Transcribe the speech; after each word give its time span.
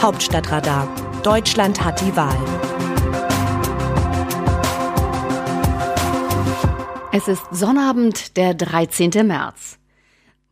Hauptstadtradar. 0.00 0.88
Deutschland 1.24 1.84
hat 1.84 2.00
die 2.00 2.14
Wahl. 2.14 2.38
Es 7.10 7.26
ist 7.26 7.42
Sonnabend, 7.50 8.36
der 8.36 8.54
13. 8.54 9.26
März. 9.26 9.78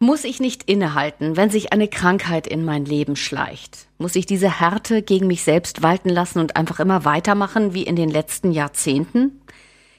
Muss 0.01 0.25
ich 0.25 0.41
nicht 0.41 0.65
innehalten, 0.65 1.37
wenn 1.37 1.51
sich 1.51 1.73
eine 1.73 1.87
Krankheit 1.87 2.49
in 2.49 2.65
mein 2.65 2.85
Leben 2.87 3.15
schleicht? 3.15 3.87
Muss 3.99 4.17
ich 4.17 4.27
diese 4.27 4.61
Härte 4.61 5.03
gegen 5.03 5.29
mich 5.29 5.45
selbst 5.45 5.81
walten 5.81 6.09
lassen 6.09 6.41
und 6.41 6.57
einfach 6.57 6.81
immer 6.81 7.05
weitermachen 7.05 7.73
wie 7.73 7.85
in 7.85 7.95
den 7.95 8.11
letzten 8.11 8.51
Jahrzehnten? 8.51 9.41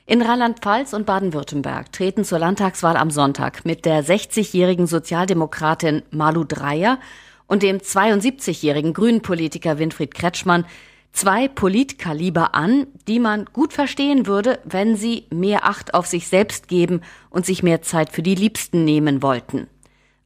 In 0.06 0.22
Rheinland-Pfalz 0.22 0.92
und 0.92 1.06
Baden-Württemberg 1.06 1.94
treten 1.94 2.26
zur 2.26 2.40
Landtagswahl 2.40 2.98
am 2.98 3.12
Sonntag 3.12 3.64
mit 3.64 3.86
der 3.86 4.04
60-jährigen 4.04 4.88
Sozialdemokratin 4.88 6.04
Malu 6.12 6.44
Dreyer 6.44 7.00
und 7.48 7.64
dem 7.64 7.78
72-jährigen 7.78 8.94
Grünen-Politiker 8.94 9.80
Winfried 9.80 10.14
Kretschmann 10.14 10.66
zwei 11.14 11.48
Politkaliber 11.48 12.54
an, 12.54 12.88
die 13.08 13.20
man 13.20 13.46
gut 13.46 13.74
verstehen 13.74 14.28
würde, 14.28 14.60
wenn 14.66 14.96
sie 14.96 15.26
mehr 15.32 15.66
Acht 15.66 15.94
auf 15.94 16.06
sich 16.06 16.28
selbst 16.28 16.68
geben 16.68 17.02
und 17.30 17.46
sich 17.46 17.64
mehr 17.64 17.82
Zeit 17.82 18.12
für 18.12 18.22
die 18.22 18.36
Liebsten 18.36 18.84
nehmen 18.84 19.24
wollten. 19.24 19.68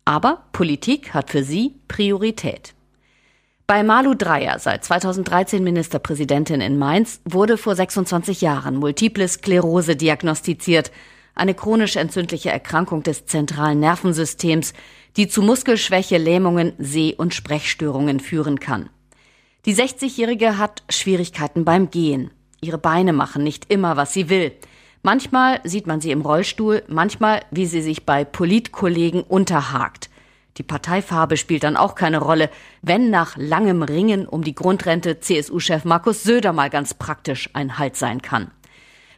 Aber 0.04 0.44
Politik 0.52 1.14
hat 1.14 1.30
für 1.30 1.44
sie 1.44 1.76
Priorität. 1.88 2.74
Bei 3.68 3.84
Malu 3.84 4.16
Dreyer, 4.16 4.60
seit 4.60 4.84
2013 4.84 5.64
Ministerpräsidentin 5.64 6.60
in 6.60 6.78
Mainz, 6.78 7.22
wurde 7.24 7.58
vor 7.58 7.74
26 7.74 8.42
Jahren 8.42 8.76
Multiple 8.76 9.26
Sklerose 9.26 9.96
diagnostiziert, 9.96 10.92
eine 11.36 11.54
chronisch 11.54 11.96
entzündliche 11.96 12.52
Erkrankung 12.52 13.04
des 13.04 13.26
zentralen 13.26 13.80
Nervensystems, 13.80 14.74
die 15.18 15.28
zu 15.28 15.42
Muskelschwäche, 15.42 16.18
Lähmungen, 16.18 16.74
Seh- 16.78 17.16
und 17.16 17.34
Sprechstörungen 17.34 18.20
führen 18.20 18.60
kann. 18.60 18.90
Die 19.66 19.76
60-Jährige 19.76 20.58
hat 20.58 20.84
Schwierigkeiten 20.90 21.66
beim 21.66 21.92
Gehen. 21.92 22.32
Ihre 22.62 22.78
Beine 22.78 23.14
machen 23.14 23.44
nicht 23.44 23.72
immer, 23.72 23.98
was 23.98 24.14
sie 24.14 24.30
will. 24.30 24.52
Manchmal 25.04 25.60
sieht 25.64 25.88
man 25.88 26.00
sie 26.00 26.12
im 26.12 26.22
Rollstuhl, 26.22 26.84
manchmal, 26.88 27.42
wie 27.50 27.66
sie 27.66 27.82
sich 27.82 28.06
bei 28.06 28.24
Politkollegen 28.24 29.24
unterhakt. 29.24 30.10
Die 30.58 30.64
Parteifarbe 30.64 31.38
spielt 31.38 31.64
dann 31.64 31.78
auch 31.78 31.96
keine 31.96 32.20
Rolle, 32.20 32.50
wenn 32.82 33.10
nach 33.10 33.36
langem 33.38 33.82
Ringen 33.84 34.28
um 34.28 34.44
die 34.44 34.54
Grundrente 34.54 35.20
CSU-Chef 35.20 35.86
Markus 35.86 36.24
Söder 36.24 36.54
mal 36.54 36.70
ganz 36.70 36.94
praktisch 36.94 37.50
ein 37.54 37.80
Halt 37.80 37.96
sein 37.96 38.22
kann. 38.22 38.52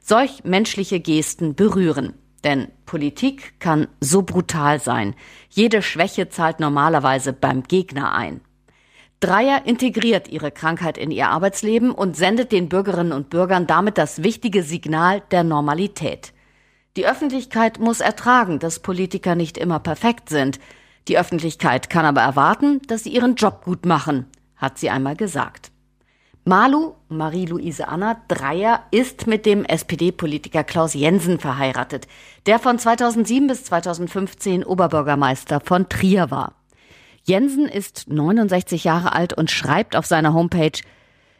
Solch 0.06 0.44
menschliche 0.44 1.00
Gesten 1.00 1.56
berühren. 1.56 2.14
Denn 2.44 2.68
Politik 2.86 3.58
kann 3.62 3.88
so 4.02 4.24
brutal 4.24 4.82
sein. 4.82 5.16
Jede 5.50 5.82
Schwäche 5.82 6.28
zahlt 6.28 6.60
normalerweise 6.60 7.32
beim 7.32 7.64
Gegner 7.64 8.14
ein. 8.14 8.42
Dreier 9.22 9.66
integriert 9.66 10.28
ihre 10.28 10.52
Krankheit 10.52 10.98
in 10.98 11.10
ihr 11.10 11.30
Arbeitsleben 11.30 11.92
und 11.92 12.18
sendet 12.18 12.52
den 12.52 12.68
Bürgerinnen 12.68 13.14
und 13.14 13.30
Bürgern 13.30 13.66
damit 13.66 13.98
das 13.98 14.24
wichtige 14.24 14.64
Signal 14.64 15.22
der 15.32 15.46
Normalität. 15.46 16.34
Die 16.98 17.08
Öffentlichkeit 17.08 17.80
muss 17.80 18.02
ertragen, 18.02 18.60
dass 18.60 18.82
Politiker 18.82 19.36
nicht 19.36 19.58
immer 19.58 19.80
perfekt 19.80 20.28
sind. 20.28 20.60
Die 21.08 21.18
Öffentlichkeit 21.18 21.90
kann 21.90 22.06
aber 22.06 22.22
erwarten, 22.22 22.82
dass 22.88 23.06
sie 23.06 23.14
ihren 23.14 23.36
Job 23.36 23.64
gut 23.64 23.86
machen, 23.86 24.26
hat 24.58 24.78
sie 24.78 24.90
einmal 24.90 25.16
gesagt. 25.16 25.73
Malu, 26.46 26.96
Marie-Louise 27.08 27.88
Anna 27.88 28.18
Dreier, 28.28 28.84
ist 28.92 29.28
mit 29.28 29.46
dem 29.46 29.64
SPD-Politiker 29.64 30.66
Klaus 30.66 30.94
Jensen 30.94 31.40
verheiratet, 31.40 32.06
der 32.48 32.60
von 32.60 32.78
2007 32.78 33.48
bis 33.48 33.64
2015 33.64 34.66
Oberbürgermeister 34.66 35.62
von 35.62 35.88
Trier 35.88 36.32
war. 36.32 36.56
Jensen 37.24 37.66
ist 37.70 38.10
69 38.10 38.84
Jahre 38.84 39.14
alt 39.14 39.32
und 39.32 39.52
schreibt 39.52 39.96
auf 39.96 40.06
seiner 40.06 40.34
Homepage, 40.34 40.82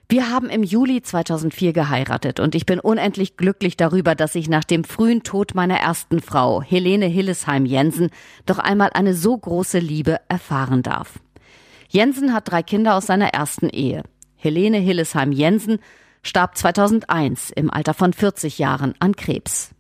wir 0.08 0.30
haben 0.30 0.50
im 0.50 0.64
Juli 0.64 1.02
2004 1.02 1.74
geheiratet 1.74 2.40
und 2.40 2.56
ich 2.56 2.66
bin 2.66 2.80
unendlich 2.80 3.36
glücklich 3.36 3.76
darüber, 3.76 4.16
dass 4.16 4.36
ich 4.36 4.48
nach 4.48 4.64
dem 4.64 4.86
frühen 4.86 5.24
Tod 5.24 5.54
meiner 5.54 5.80
ersten 5.80 6.22
Frau, 6.22 6.62
Helene 6.62 7.08
Hillesheim 7.08 7.66
Jensen, 7.66 8.10
doch 8.46 8.60
einmal 8.60 8.92
eine 8.94 9.16
so 9.16 9.38
große 9.38 9.80
Liebe 9.80 10.22
erfahren 10.30 10.82
darf. 10.82 11.20
Jensen 11.90 12.34
hat 12.34 12.50
drei 12.50 12.64
Kinder 12.64 12.96
aus 12.96 13.08
seiner 13.08 13.30
ersten 13.30 13.68
Ehe. 13.68 14.04
Helene 14.44 14.78
Hillesheim 14.78 15.32
Jensen 15.32 15.80
starb 16.22 16.58
2001 16.58 17.50
im 17.52 17.72
Alter 17.72 17.94
von 17.94 18.12
40 18.12 18.60
Jahren 18.60 18.94
an 19.00 19.16
Krebs. 19.16 19.74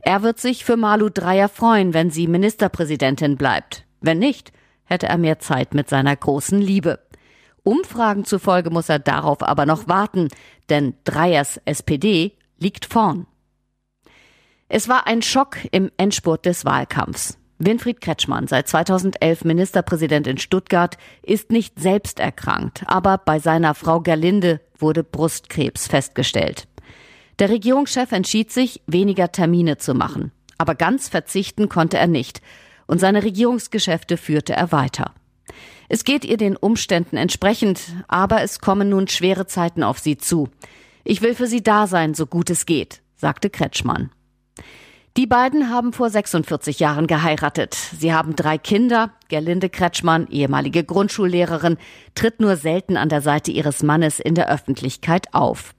Er 0.00 0.22
wird 0.22 0.38
sich 0.38 0.64
für 0.64 0.76
Malu 0.76 1.08
Dreyer 1.08 1.48
freuen, 1.48 1.92
wenn 1.92 2.10
sie 2.10 2.28
Ministerpräsidentin 2.28 3.36
bleibt. 3.36 3.84
Wenn 4.00 4.20
nicht, 4.20 4.52
hätte 4.84 5.08
er 5.08 5.18
mehr 5.18 5.40
Zeit 5.40 5.74
mit 5.74 5.88
seiner 5.88 6.14
großen 6.14 6.60
Liebe. 6.60 7.00
Umfragen 7.64 8.24
zufolge 8.24 8.70
muss 8.70 8.88
er 8.88 9.00
darauf 9.00 9.42
aber 9.42 9.66
noch 9.66 9.88
warten, 9.88 10.28
denn 10.68 10.94
Dreyers 11.02 11.60
SPD 11.64 12.38
liegt 12.58 12.84
vorn. 12.84 13.26
Es 14.68 14.88
war 14.88 15.08
ein 15.08 15.20
Schock 15.20 15.56
im 15.72 15.90
Endspurt 15.96 16.46
des 16.46 16.64
Wahlkampfs. 16.64 17.38
Winfried 17.58 18.00
Kretschmann, 18.00 18.46
seit 18.48 18.68
2011 18.68 19.44
Ministerpräsident 19.44 20.26
in 20.26 20.38
Stuttgart, 20.38 20.98
ist 21.22 21.50
nicht 21.50 21.80
selbst 21.80 22.20
erkrankt, 22.20 22.84
aber 22.86 23.18
bei 23.18 23.38
seiner 23.38 23.74
Frau 23.74 24.00
Gerlinde 24.00 24.60
wurde 24.78 25.02
Brustkrebs 25.02 25.86
festgestellt. 25.86 26.68
Der 27.38 27.48
Regierungschef 27.48 28.12
entschied 28.12 28.50
sich, 28.50 28.82
weniger 28.86 29.32
Termine 29.32 29.78
zu 29.78 29.94
machen. 29.94 30.32
Aber 30.58 30.74
ganz 30.74 31.08
verzichten 31.08 31.68
konnte 31.68 31.98
er 31.98 32.06
nicht. 32.06 32.40
Und 32.86 32.98
seine 32.98 33.22
Regierungsgeschäfte 33.22 34.16
führte 34.16 34.54
er 34.54 34.72
weiter. 34.72 35.12
Es 35.88 36.04
geht 36.04 36.24
ihr 36.24 36.36
den 36.36 36.56
Umständen 36.56 37.16
entsprechend, 37.16 37.80
aber 38.08 38.42
es 38.42 38.60
kommen 38.60 38.88
nun 38.88 39.08
schwere 39.08 39.46
Zeiten 39.46 39.82
auf 39.82 39.98
sie 39.98 40.16
zu. 40.16 40.48
Ich 41.04 41.22
will 41.22 41.34
für 41.34 41.46
sie 41.46 41.62
da 41.62 41.86
sein, 41.86 42.14
so 42.14 42.26
gut 42.26 42.50
es 42.50 42.66
geht, 42.66 43.02
sagte 43.16 43.50
Kretschmann. 43.50 44.10
Die 45.16 45.26
beiden 45.26 45.70
haben 45.70 45.94
vor 45.94 46.10
46 46.10 46.78
Jahren 46.78 47.06
geheiratet. 47.06 47.74
Sie 47.74 48.12
haben 48.12 48.36
drei 48.36 48.58
Kinder. 48.58 49.12
Gerlinde 49.28 49.70
Kretschmann, 49.70 50.26
ehemalige 50.28 50.84
Grundschullehrerin, 50.84 51.78
tritt 52.14 52.38
nur 52.38 52.56
selten 52.56 52.98
an 52.98 53.08
der 53.08 53.22
Seite 53.22 53.50
ihres 53.50 53.82
Mannes 53.82 54.20
in 54.20 54.34
der 54.34 54.50
Öffentlichkeit 54.50 55.32
auf. 55.32 55.74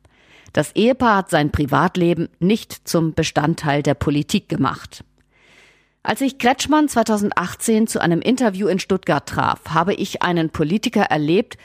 Das 0.54 0.72
Ehepaar 0.76 1.18
hat 1.18 1.30
sein 1.30 1.52
Privatleben 1.52 2.30
nicht 2.40 2.88
zum 2.88 3.14
Bestandteil 3.14 3.84
der 3.84 3.94
Politik 3.94 4.50
gemacht. 4.50 5.04
Als 6.02 6.22
ich 6.22 6.40
Kretschmann 6.40 6.90
2018 6.90 7.86
zu 7.86 8.02
einem 8.02 8.22
Interview 8.22 8.68
in 8.68 8.80
Stuttgart 8.80 9.30
traf, 9.30 9.60
habe 9.70 9.94
ich 9.94 10.24
einen 10.24 10.50
Politiker 10.50 11.04
erlebt, 11.04 11.58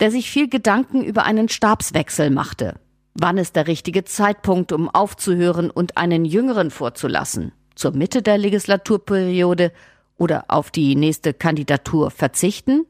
der 0.00 0.10
sich 0.10 0.28
viel 0.30 0.48
Gedanken 0.48 1.04
über 1.04 1.22
einen 1.22 1.48
Stabswechsel 1.48 2.30
machte. 2.30 2.74
Wann 3.14 3.38
ist 3.38 3.56
der 3.56 3.66
richtige 3.66 4.04
Zeitpunkt, 4.04 4.72
um 4.72 4.88
aufzuhören 4.88 5.70
und 5.70 5.96
einen 5.96 6.24
Jüngeren 6.24 6.70
vorzulassen? 6.70 7.52
Zur 7.74 7.92
Mitte 7.92 8.22
der 8.22 8.38
Legislaturperiode 8.38 9.72
oder 10.16 10.44
auf 10.48 10.70
die 10.70 10.94
nächste 10.94 11.34
Kandidatur 11.34 12.10
verzichten? 12.10 12.86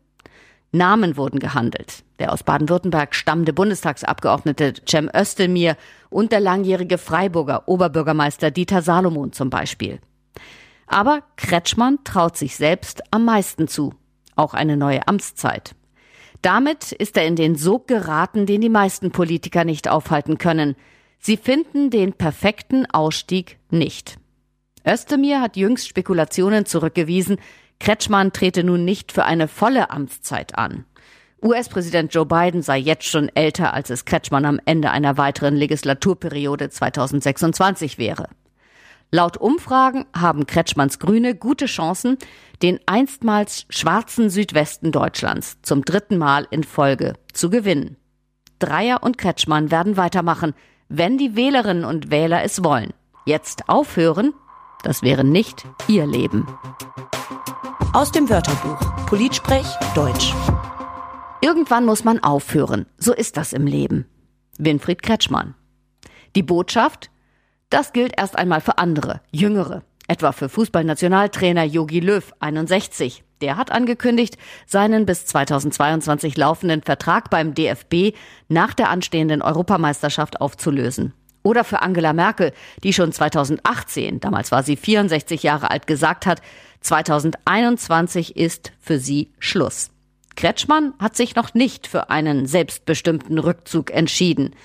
Namen 0.73 1.17
wurden 1.17 1.39
gehandelt. 1.39 2.05
Der 2.19 2.33
aus 2.33 2.43
Baden-Württemberg 2.43 3.15
stammende 3.15 3.53
Bundestagsabgeordnete 3.53 4.75
Cem 4.89 5.11
Östelmir 5.15 5.77
und 6.11 6.33
der 6.33 6.41
langjährige 6.41 6.99
Freiburger 6.99 7.67
Oberbürgermeister 7.67 8.51
Dieter 8.51 8.83
Salomon 8.83 9.33
zum 9.33 9.49
Beispiel. 9.49 10.01
Aber 10.87 11.23
Kretschmann 11.37 11.99
traut 12.05 12.37
sich 12.37 12.57
selbst 12.57 13.03
am 13.11 13.25
meisten 13.25 13.69
zu. 13.69 13.95
Auch 14.37 14.55
eine 14.55 14.77
neue 14.77 15.07
Amtszeit. 15.09 15.75
Damit 16.43 16.93
ist 16.93 17.17
er 17.17 17.27
in 17.27 17.37
den 17.37 17.57
Sog 17.57 17.87
geraten, 17.87 18.47
den 18.47 18.61
die 18.61 18.69
meisten 18.69 19.11
Politiker 19.11 19.65
nicht 19.65 19.89
aufhalten 19.89 20.39
können. 20.39 20.75
Sie 21.19 21.37
finden 21.37 21.91
den 21.91 22.15
perfekten 22.15 22.87
Ausstieg 22.87 23.59
nicht. 23.71 24.19
Özdemir 24.87 25.43
hat 25.43 25.57
jüngst 25.57 25.87
Spekulationen 25.87 26.65
zurückgewiesen, 26.65 27.37
Kretschmann 27.79 28.33
trete 28.33 28.65
nun 28.65 28.85
nicht 28.85 29.13
für 29.13 29.25
eine 29.25 29.49
volle 29.49 29.91
Amtszeit 29.91 30.57
an. 30.57 30.85
US-Präsident 31.43 32.13
Joe 32.15 32.27
Biden 32.27 32.61
sei 32.61 32.79
jetzt 32.79 33.07
schon 33.07 33.31
älter, 33.35 33.73
als 33.73 33.89
es 33.89 34.05
Kretschmann 34.05 34.45
am 34.45 34.61
Ende 34.67 34.91
einer 34.91 35.17
weiteren 35.17 35.57
Legislaturperiode 35.57 36.69
2026 36.69 37.97
wäre. 37.97 38.29
Laut 39.13 39.39
Umfragen 39.39 40.05
haben 40.17 40.47
Kretschmanns 40.47 41.01
Grüne 41.01 41.35
gute 41.35 41.67
Chancen, 41.67 42.17
den 42.63 42.79
einstmals 42.87 43.67
schwarzen 43.69 44.31
Südwesten 44.31 44.93
Deutschlands 44.93 45.59
zum 45.63 45.85
dritten 45.85 46.17
Mal 46.17 46.47
in 46.51 46.63
Folge 46.63 47.15
zu 47.33 47.51
gewinnen. 47.51 47.97
Dreier 48.61 49.03
und 49.03 49.19
Kretschmann 49.19 49.73
werden 49.73 49.97
weitermachen, 49.97 50.55
wenn 50.89 51.19
die 51.19 51.35
Wählerinnen 51.35 51.85
und 51.85 52.11
Wähler 52.11 52.45
es 52.45 52.63
wollen. 52.63 52.93
Jetzt 53.27 53.69
aufhören, 53.69 54.33
das 54.85 55.03
wäre 55.03 55.25
nicht 55.25 55.65
ihr 55.89 56.07
Leben. 56.07 56.47
Aus 57.93 58.13
dem 58.13 58.31
Wörterbuch 58.31 59.07
Politsprech 59.07 59.67
Deutsch. 59.97 60.33
Irgendwann 61.41 61.85
muss 61.85 62.05
man 62.05 62.23
aufhören. 62.23 62.87
So 62.97 63.13
ist 63.13 63.37
das 63.37 63.53
im 63.53 63.67
Leben. 63.67 64.07
Winfried 64.59 65.03
Kretschmann. 65.03 65.55
Die 66.37 66.45
Botschaft? 66.45 67.11
Das 67.71 67.93
gilt 67.93 68.19
erst 68.19 68.37
einmal 68.37 68.61
für 68.61 68.79
andere, 68.79 69.21
Jüngere. 69.31 69.83
etwa 70.09 70.33
für 70.33 70.49
Fußballnationaltrainer 70.49 71.63
Jogi 71.63 72.01
Löw 72.01 72.33
61. 72.41 73.23
Der 73.43 73.57
hat 73.57 73.71
angekündigt, 73.71 74.39
seinen 74.67 75.07
bis 75.07 75.25
2022 75.27 76.37
laufenden 76.37 76.83
Vertrag 76.83 77.31
beim 77.31 77.55
DFB 77.55 78.17
nach 78.49 78.75
der 78.75 78.91
anstehenden 78.91 79.41
Europameisterschaft 79.41 80.41
aufzulösen. 80.41 81.15
Oder 81.45 81.63
für 81.63 81.81
Angela 81.81 82.13
Merkel, 82.13 82.53
die 82.83 82.93
schon 82.93 83.13
2018, 83.13 84.19
damals 84.19 84.51
war 84.51 84.65
sie 84.65 84.75
64 84.77 85.45
Jahre 85.45 85.71
alt, 85.71 85.87
gesagt 85.87 86.27
hat, 86.27 86.43
2021 86.81 88.37
ist 88.37 88.73
für 88.81 88.99
sie 88.99 89.31
Schluss. 89.39 89.91
Kretschmann 90.35 90.95
hat 90.99 91.15
sich 91.15 91.37
noch 91.37 91.55
nicht 91.55 91.87
für 91.87 92.11
einen 92.11 92.47
selbstbestimmten 92.47 93.39
Rückzug 93.39 93.93
entschieden. 93.93 94.57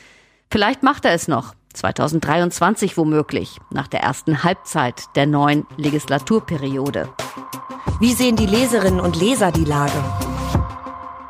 Vielleicht 0.49 0.81
macht 0.81 1.05
er 1.05 1.13
es 1.13 1.27
noch, 1.27 1.53
2023 1.75 2.97
womöglich, 2.97 3.59
nach 3.69 3.87
der 3.87 4.01
ersten 4.01 4.43
Halbzeit 4.43 5.03
der 5.15 5.27
neuen 5.27 5.65
Legislaturperiode. 5.77 7.09
Wie 7.99 8.13
sehen 8.13 8.35
die 8.35 8.45
Leserinnen 8.45 8.99
und 8.99 9.19
Leser 9.19 9.51
die 9.51 9.65
Lage? 9.65 10.03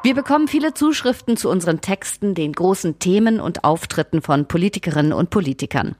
Wir 0.03 0.13
bekommen 0.13 0.47
viele 0.47 0.73
Zuschriften 0.73 1.35
zu 1.35 1.49
unseren 1.49 1.81
Texten, 1.81 2.35
den 2.35 2.53
großen 2.53 2.99
Themen 2.99 3.39
und 3.39 3.63
Auftritten 3.63 4.21
von 4.21 4.47
Politikerinnen 4.47 5.13
und 5.13 5.31
Politikern. 5.31 5.95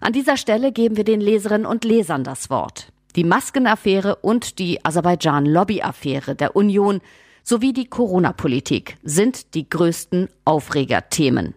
An 0.00 0.12
dieser 0.12 0.36
Stelle 0.36 0.72
geben 0.72 0.96
wir 0.96 1.04
den 1.04 1.20
Leserinnen 1.20 1.66
und 1.66 1.84
Lesern 1.84 2.24
das 2.24 2.50
Wort. 2.50 2.92
Die 3.14 3.24
Maskenaffäre 3.24 4.16
und 4.16 4.58
die 4.58 4.84
Aserbaidschan-Lobby-Affäre 4.84 6.34
der 6.34 6.56
Union 6.56 7.00
sowie 7.42 7.72
die 7.72 7.86
Corona-Politik 7.86 8.96
sind 9.02 9.54
die 9.54 9.68
größten 9.68 10.28
Aufregerthemen. 10.44 11.54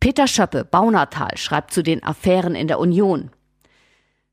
Peter 0.00 0.28
Schöppe, 0.28 0.64
Baunatal, 0.64 1.36
schreibt 1.36 1.72
zu 1.72 1.82
den 1.82 2.04
Affären 2.04 2.54
in 2.54 2.68
der 2.68 2.78
Union. 2.78 3.30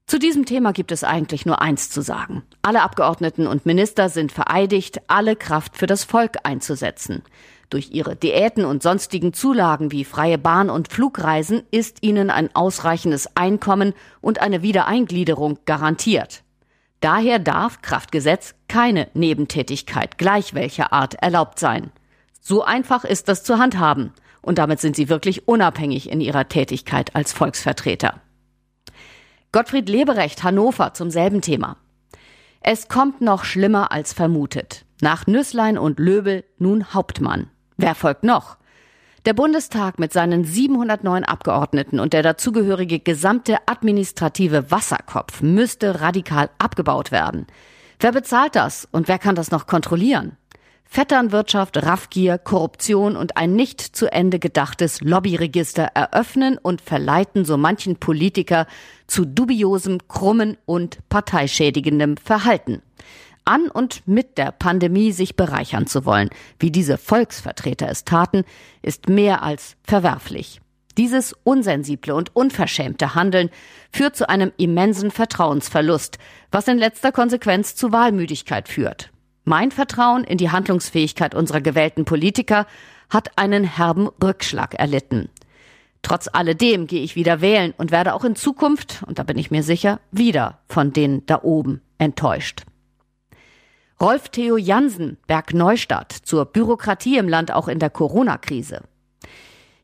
Zu 0.06 0.20
diesem 0.20 0.46
Thema 0.46 0.72
gibt 0.72 0.92
es 0.92 1.04
eigentlich 1.04 1.48
nur 1.48 1.60
eins 1.60 1.90
zu 1.90 2.02
sagen. 2.02 2.44
Alle 2.62 2.84
Abgeordneten 2.84 3.48
und 3.48 3.66
Minister 3.66 4.10
sind 4.10 4.32
vereidigt, 4.32 5.02
alle 5.08 5.36
Kraft 5.36 5.76
für 5.76 5.88
das 5.88 6.04
Volk 6.04 6.38
einzusetzen. 6.44 7.24
Durch 7.72 7.90
ihre 7.92 8.16
Diäten 8.16 8.66
und 8.66 8.84
sonstigen 8.84 9.34
Zulagen 9.34 9.92
wie 9.92 10.06
freie 10.06 10.38
Bahn- 10.38 10.70
und 10.70 10.90
Flugreisen 10.90 11.64
ist 11.72 12.04
ihnen 12.04 12.30
ein 12.30 12.56
ausreichendes 12.56 13.36
Einkommen 13.36 13.94
und 14.22 14.40
eine 14.40 14.62
Wiedereingliederung 14.62 15.58
garantiert. 15.66 16.44
Daher 17.00 17.40
darf 17.40 17.82
Kraftgesetz 17.82 18.54
keine 18.68 19.08
Nebentätigkeit 19.16 20.20
gleich 20.20 20.54
welcher 20.54 20.94
Art 20.94 21.16
erlaubt 21.16 21.58
sein. 21.58 21.92
So 22.40 22.64
einfach 22.64 23.06
ist 23.06 23.28
das 23.28 23.44
zu 23.44 23.58
handhaben, 23.58 24.14
und 24.46 24.60
damit 24.60 24.80
sind 24.80 24.96
sie 24.96 25.10
wirklich 25.10 25.48
unabhängig 25.48 26.10
in 26.10 26.22
ihrer 26.22 26.48
Tätigkeit 26.48 27.16
als 27.16 27.34
Volksvertreter. 27.34 28.22
Gottfried 29.52 29.90
Leberecht, 29.90 30.44
Hannover, 30.44 30.94
zum 30.94 31.10
selben 31.10 31.42
Thema. 31.42 31.78
Es 32.62 32.88
kommt 32.88 33.22
noch 33.22 33.44
schlimmer 33.44 33.92
als 33.92 34.14
vermutet. 34.14 34.86
Nach 35.02 35.26
Nüsslein 35.26 35.78
und 35.78 36.00
Löbel 36.00 36.44
nun 36.60 36.94
Hauptmann. 36.94 37.50
Wer 37.78 37.96
folgt 37.96 38.24
noch? 38.24 38.58
Der 39.26 39.34
Bundestag 39.34 39.98
mit 39.98 40.14
seinen 40.14 40.46
709 40.46 41.24
Abgeordneten 41.24 42.00
und 42.00 42.14
der 42.14 42.22
dazugehörige 42.22 43.00
gesamte 43.00 43.58
administrative 43.66 44.70
Wasserkopf 44.70 45.42
müsste 45.42 46.02
radikal 46.02 46.52
abgebaut 46.60 47.12
werden. 47.12 47.48
Wer 48.00 48.12
bezahlt 48.12 48.56
das 48.56 48.88
und 48.92 49.08
wer 49.08 49.18
kann 49.18 49.34
das 49.34 49.50
noch 49.50 49.66
kontrollieren? 49.66 50.38
Vetternwirtschaft, 50.86 51.78
Raffgier, 51.78 52.38
Korruption 52.38 53.18
und 53.18 53.38
ein 53.38 53.54
nicht 53.54 53.82
zu 53.82 54.12
Ende 54.12 54.40
gedachtes 54.40 55.02
Lobbyregister 55.02 55.84
eröffnen 55.94 56.58
und 56.58 56.82
verleiten 56.82 57.44
so 57.44 57.58
manchen 57.58 57.98
Politiker 57.98 58.66
zu 59.08 59.26
dubiosem, 59.26 60.08
krummen 60.08 60.58
und 60.66 61.00
parteischädigendem 61.10 62.18
Verhalten. 62.18 62.82
An 63.44 63.70
und 63.70 64.08
mit 64.08 64.38
der 64.38 64.52
Pandemie 64.52 65.12
sich 65.12 65.36
bereichern 65.36 65.86
zu 65.86 66.06
wollen, 66.06 66.30
wie 66.60 66.72
diese 66.72 66.98
Volksvertreter 66.98 67.88
es 67.90 68.04
taten, 68.04 68.44
ist 68.82 69.08
mehr 69.10 69.44
als 69.44 69.76
verwerflich. 69.84 70.62
Dieses 70.98 71.36
unsensible 71.44 72.16
und 72.16 72.36
unverschämte 72.36 73.16
Handeln 73.16 73.50
führt 73.92 74.16
zu 74.16 74.30
einem 74.30 74.54
immensen 74.58 75.12
Vertrauensverlust, 75.12 76.18
was 76.52 76.68
in 76.68 76.78
letzter 76.78 77.12
Konsequenz 77.12 77.76
zu 77.76 77.92
Wahlmüdigkeit 77.92 78.70
führt. 78.70 79.12
Mein 79.48 79.70
Vertrauen 79.70 80.24
in 80.24 80.40
die 80.40 80.50
Handlungsfähigkeit 80.50 81.36
unserer 81.36 81.62
gewählten 81.62 82.04
Politiker 82.04 82.66
hat 83.12 83.38
einen 83.38 83.64
herben 83.64 84.10
Rückschlag 84.22 84.74
erlitten. 84.74 85.30
Trotz 86.02 86.28
alledem 86.34 86.88
gehe 86.88 87.04
ich 87.04 87.16
wieder 87.16 87.42
wählen 87.42 87.74
und 87.78 87.92
werde 87.92 88.16
auch 88.16 88.24
in 88.24 88.36
Zukunft, 88.36 89.04
und 89.06 89.20
da 89.20 89.24
bin 89.24 89.38
ich 89.38 89.52
mir 89.52 89.62
sicher, 89.62 90.00
wieder 90.12 90.60
von 90.68 90.94
denen 90.94 91.26
da 91.28 91.44
oben 91.44 91.82
enttäuscht. 92.00 92.64
Rolf 94.02 94.30
Theo 94.30 94.58
Jansen, 94.58 95.18
Berg 95.28 95.54
Neustadt, 95.54 96.12
zur 96.12 96.46
Bürokratie 96.46 97.18
im 97.18 97.30
Land 97.30 97.52
auch 97.52 97.68
in 97.68 97.78
der 97.78 97.92
Corona-Krise. 97.92 98.82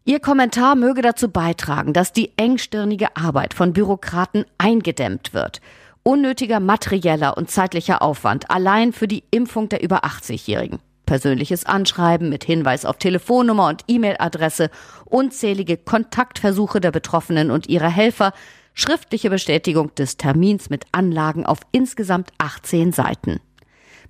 Ihr 0.05 0.19
Kommentar 0.19 0.75
möge 0.75 1.03
dazu 1.03 1.29
beitragen, 1.29 1.93
dass 1.93 2.13
die 2.13 2.35
engstirnige 2.35 3.15
Arbeit 3.15 3.53
von 3.53 3.73
Bürokraten 3.73 4.45
eingedämmt 4.57 5.35
wird 5.35 5.61
Unnötiger 6.03 6.59
materieller 6.59 7.37
und 7.37 7.51
zeitlicher 7.51 8.01
Aufwand 8.01 8.49
allein 8.49 8.91
für 8.91 9.07
die 9.07 9.23
Impfung 9.29 9.69
der 9.69 9.83
über 9.83 10.03
80-Jährigen. 10.03 10.79
Persönliches 11.05 11.65
Anschreiben 11.65 12.29
mit 12.29 12.43
Hinweis 12.43 12.85
auf 12.85 12.97
Telefonnummer 12.97 13.67
und 13.67 13.83
E-Mail-Adresse, 13.87 14.71
unzählige 15.05 15.77
Kontaktversuche 15.77 16.79
der 16.79 16.91
Betroffenen 16.91 17.51
und 17.51 17.67
ihrer 17.67 17.89
Helfer, 17.89 18.33
schriftliche 18.73 19.29
Bestätigung 19.29 19.93
des 19.95 20.17
Termins 20.17 20.69
mit 20.69 20.85
Anlagen 20.91 21.45
auf 21.45 21.59
insgesamt 21.71 22.31
18 22.37 22.93
Seiten. 22.93 23.39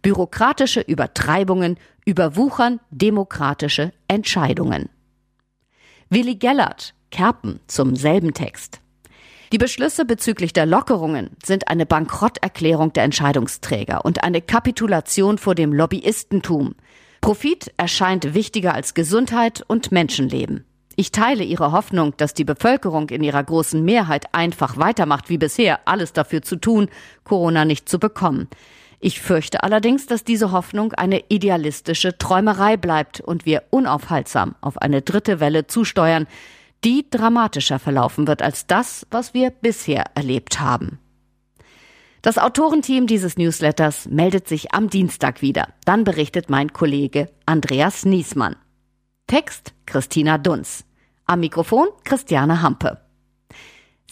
Bürokratische 0.02 0.82
Übertreibungen 0.82 1.78
überwuchern 2.06 2.80
demokratische 2.90 3.92
Entscheidungen. 4.08 4.90
Willi 6.10 6.36
Gellert, 6.36 6.94
Kerpen 7.10 7.60
zum 7.68 7.96
selben 7.96 8.34
Text. 8.34 8.80
Die 9.52 9.58
Beschlüsse 9.58 10.06
bezüglich 10.06 10.54
der 10.54 10.66
Lockerungen 10.66 11.32
sind 11.44 11.68
eine 11.68 11.86
Bankrotterklärung 11.86 12.94
der 12.94 13.04
Entscheidungsträger 13.04 14.06
und 14.06 14.24
eine 14.24 14.42
Kapitulation 14.42 15.38
vor 15.38 15.56
dem 15.56 15.74
Lobbyistentum. 15.74 16.76
Profit 17.20 17.74
erscheint 17.76 18.34
wichtiger 18.34 18.74
als 18.74 18.94
Gesundheit 18.94 19.62
und 19.68 19.92
Menschenleben. 19.92 20.64
Ich 20.96 21.12
teile 21.12 21.44
Ihre 21.44 21.74
Hoffnung, 21.74 22.14
dass 22.16 22.34
die 22.34 22.46
Bevölkerung 22.46 23.10
in 23.10 23.24
ihrer 23.24 23.44
großen 23.44 23.84
Mehrheit 23.84 24.34
einfach 24.34 24.78
weitermacht 24.78 25.28
wie 25.30 25.38
bisher, 25.38 25.82
alles 25.86 26.14
dafür 26.14 26.42
zu 26.42 26.56
tun, 26.56 26.88
Corona 27.26 27.66
nicht 27.66 27.90
zu 27.90 28.00
bekommen. 28.00 28.48
Ich 29.02 29.20
fürchte 29.20 29.64
allerdings, 29.64 30.06
dass 30.06 30.24
diese 30.24 30.52
Hoffnung 30.52 30.94
eine 30.94 31.24
idealistische 31.28 32.18
Träumerei 32.18 32.78
bleibt 32.78 33.20
und 33.20 33.46
wir 33.46 33.64
unaufhaltsam 33.70 34.56
auf 34.62 34.78
eine 34.78 35.02
dritte 35.02 35.40
Welle 35.42 35.68
zusteuern, 35.68 36.28
die 36.84 37.06
dramatischer 37.10 37.80
verlaufen 37.80 38.28
wird 38.28 38.42
als 38.42 38.68
das, 38.68 39.06
was 39.12 39.34
wir 39.34 39.50
bisher 39.52 40.06
erlebt 40.16 40.60
haben. 40.60 41.00
Das 42.22 42.38
Autorenteam 42.38 43.08
dieses 43.08 43.38
Newsletters 43.38 44.08
meldet 44.08 44.48
sich 44.48 44.74
am 44.74 44.90
Dienstag 44.90 45.42
wieder. 45.42 45.70
Dann 45.86 46.04
berichtet 46.04 46.50
mein 46.50 46.72
Kollege 46.72 47.30
Andreas 47.48 48.06
Niesmann. 48.06 48.56
Text 49.26 49.74
Christina 49.86 50.38
Dunz. 50.38 50.86
Am 51.26 51.40
Mikrofon 51.40 51.88
Christiane 52.04 52.62
Hampe. 52.62 53.00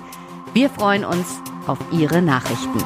Wir 0.54 0.70
freuen 0.70 1.06
uns 1.06 1.40
auf 1.68 1.78
Ihre 1.92 2.22
Nachrichten. 2.22 2.84